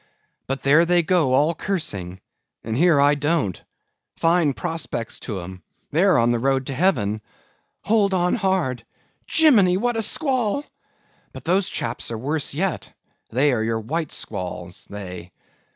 [0.47, 2.21] But there they go, all cursing,
[2.63, 3.61] and here I don't.
[4.17, 7.21] Fine prospects to 'em; they're on the road to heaven.
[7.83, 8.83] Hold on hard!
[9.27, 10.65] Jimmini, what a squall!
[11.33, 15.31] But those chaps there are worse yet—they are your white squalls, they.